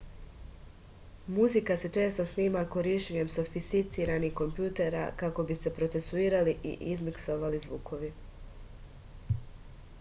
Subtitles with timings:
[1.33, 8.09] muzika se često snima korišćenjem sofisticiranih kompjutera kako bi se procesuirali i izmiksovali zvukovi